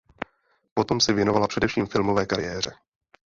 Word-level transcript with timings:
Potom 0.73 0.99
se 1.01 1.13
věnovala 1.13 1.47
především 1.47 1.85
filmové 1.87 2.25
kariéře. 2.25 2.71